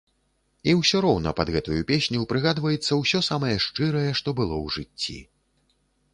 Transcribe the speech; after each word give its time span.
І 0.71 0.73
ўсё 0.77 1.01
роўна 1.05 1.33
пад 1.39 1.51
гэтую 1.55 1.77
песню 1.91 2.23
прыгадваецца 2.31 2.99
ўсё 3.03 3.23
самае 3.29 3.55
шчырае, 3.67 4.03
што 4.23 4.29
было 4.43 4.55
ў 4.63 4.67
жыцці. 4.79 5.19